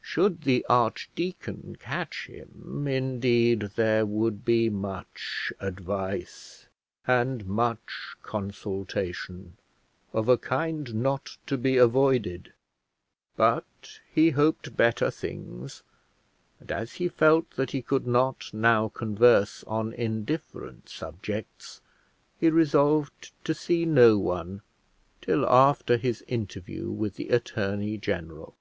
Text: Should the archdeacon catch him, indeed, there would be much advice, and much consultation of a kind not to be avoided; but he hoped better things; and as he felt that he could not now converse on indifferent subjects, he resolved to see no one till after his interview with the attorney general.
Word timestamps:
Should 0.00 0.42
the 0.42 0.64
archdeacon 0.68 1.76
catch 1.80 2.28
him, 2.28 2.86
indeed, 2.86 3.70
there 3.74 4.06
would 4.06 4.44
be 4.44 4.70
much 4.70 5.52
advice, 5.58 6.68
and 7.08 7.44
much 7.44 8.14
consultation 8.22 9.56
of 10.12 10.28
a 10.28 10.38
kind 10.38 10.94
not 11.02 11.38
to 11.48 11.58
be 11.58 11.76
avoided; 11.76 12.52
but 13.34 13.98
he 14.14 14.30
hoped 14.30 14.76
better 14.76 15.10
things; 15.10 15.82
and 16.60 16.70
as 16.70 16.92
he 16.92 17.08
felt 17.08 17.50
that 17.56 17.72
he 17.72 17.82
could 17.82 18.06
not 18.06 18.54
now 18.54 18.88
converse 18.90 19.64
on 19.64 19.92
indifferent 19.94 20.88
subjects, 20.88 21.80
he 22.38 22.48
resolved 22.48 23.32
to 23.42 23.52
see 23.54 23.84
no 23.84 24.16
one 24.16 24.62
till 25.20 25.44
after 25.46 25.96
his 25.96 26.22
interview 26.28 26.88
with 26.92 27.16
the 27.16 27.30
attorney 27.30 27.98
general. 27.98 28.54